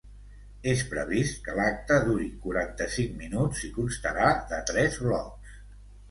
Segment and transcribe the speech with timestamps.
[0.69, 5.53] És previst que l’acte duri quaranta-cinc minuts i constarà de tres blocs.